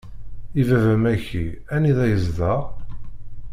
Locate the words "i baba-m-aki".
0.59-1.43